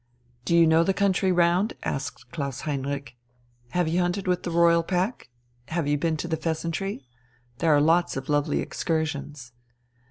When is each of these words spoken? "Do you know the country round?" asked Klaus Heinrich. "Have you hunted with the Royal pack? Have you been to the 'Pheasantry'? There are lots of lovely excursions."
"Do 0.45 0.55
you 0.55 0.65
know 0.65 0.83
the 0.83 0.95
country 0.95 1.31
round?" 1.31 1.73
asked 1.83 2.31
Klaus 2.31 2.61
Heinrich. 2.61 3.15
"Have 3.69 3.87
you 3.87 4.01
hunted 4.01 4.25
with 4.25 4.41
the 4.41 4.49
Royal 4.49 4.81
pack? 4.81 5.29
Have 5.67 5.87
you 5.87 5.95
been 5.99 6.17
to 6.17 6.27
the 6.27 6.37
'Pheasantry'? 6.37 7.05
There 7.59 7.69
are 7.75 7.79
lots 7.79 8.17
of 8.17 8.27
lovely 8.27 8.61
excursions." 8.61 9.51